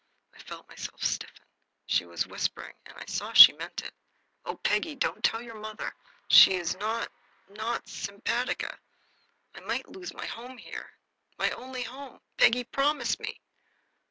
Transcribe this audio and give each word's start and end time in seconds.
I 0.33 0.39
felt 0.41 0.67
myself 0.67 1.03
stiffen. 1.03 1.45
She 1.85 2.05
was 2.07 2.25
whispering, 2.25 2.73
and 2.87 2.97
I 2.97 3.05
saw 3.05 3.33
she 3.33 3.53
meant 3.53 3.83
it. 3.83 3.93
"Oh, 4.45 4.55
Peggy! 4.57 4.95
don't 4.95 5.23
tell 5.23 5.43
your 5.43 5.59
mother. 5.59 5.93
She 6.27 6.55
is 6.55 6.75
not 6.77 7.11
not 7.47 7.85
simpatica. 7.87 8.79
I 9.53 9.59
might 9.59 9.87
lose 9.89 10.15
my 10.15 10.25
home 10.25 10.57
here, 10.57 10.89
my 11.37 11.51
only 11.51 11.83
home. 11.83 12.19
Peggy, 12.37 12.63
promise 12.63 13.19
me." 13.19 13.39